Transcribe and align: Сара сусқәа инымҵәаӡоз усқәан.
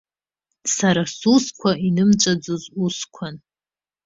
Сара 0.75 1.03
сусқәа 1.15 1.71
инымҵәаӡоз 1.87 2.63
усқәан. 2.83 3.35